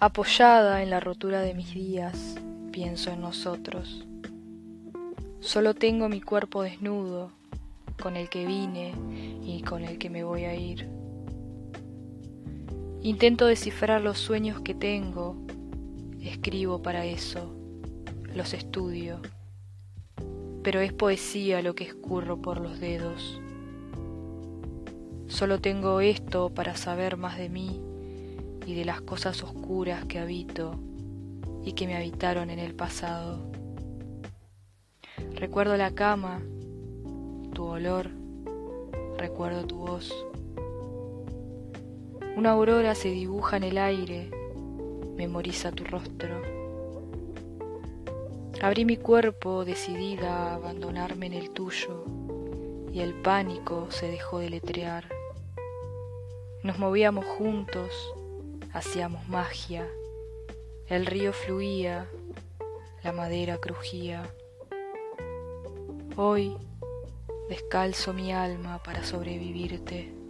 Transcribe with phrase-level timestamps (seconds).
[0.00, 2.34] Apoyada en la rotura de mis días,
[2.72, 4.04] pienso en nosotros.
[5.38, 7.30] Solo tengo mi cuerpo desnudo,
[8.02, 8.92] con el que vine
[9.44, 10.88] y con el que me voy a ir.
[13.02, 15.36] Intento descifrar los sueños que tengo,
[16.20, 17.54] escribo para eso,
[18.34, 19.20] los estudio,
[20.64, 23.40] pero es poesía lo que escurro por los dedos.
[25.28, 27.80] Solo tengo esto para saber más de mí
[28.66, 30.78] y de las cosas oscuras que habito
[31.64, 33.50] y que me habitaron en el pasado.
[35.34, 36.40] Recuerdo la cama,
[37.52, 38.10] tu olor,
[39.16, 40.12] recuerdo tu voz.
[42.36, 44.30] Una aurora se dibuja en el aire,
[45.16, 46.42] memoriza tu rostro.
[48.60, 52.04] Abrí mi cuerpo decidida a abandonarme en el tuyo
[52.92, 55.04] y el pánico se dejó de letrear.
[56.62, 58.14] Nos movíamos juntos,
[58.74, 59.88] hacíamos magia,
[60.88, 62.10] el río fluía,
[63.02, 64.28] la madera crujía.
[66.16, 66.56] Hoy
[67.48, 70.23] descalzo mi alma para sobrevivirte.